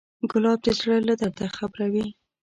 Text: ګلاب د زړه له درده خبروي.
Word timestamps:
ګلاب 0.31 0.59
د 0.63 0.67
زړه 0.79 0.97
له 1.07 1.13
درده 1.21 1.47
خبروي. 1.57 2.05